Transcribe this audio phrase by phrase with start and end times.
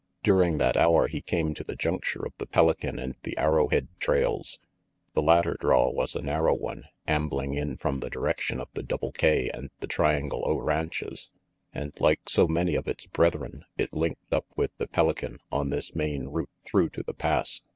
[0.23, 4.57] During that hour he came to the juncture of the Pelican and the Arrowhead trails.
[5.13, 9.11] The latter draw was a narrow one, ambling in from the direction of the Double
[9.11, 11.29] K and the Triangle O ranches,
[11.71, 15.93] and like so many of its brethren it linked up with the Pelican on this
[15.93, 17.61] main route through to the Pass.